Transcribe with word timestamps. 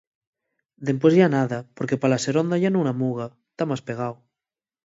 Dempués 0.87 1.13
yá 1.19 1.27
nada, 1.37 1.57
porque 1.75 1.99
pa 2.01 2.07
la 2.11 2.21
seronda 2.25 2.59
yá 2.63 2.69
nun 2.71 2.87
amuga, 2.93 3.25
ta 3.57 3.63
más 3.69 3.81
pegao. 3.87 4.15